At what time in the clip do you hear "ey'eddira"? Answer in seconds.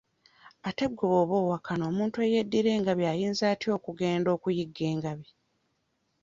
2.25-2.69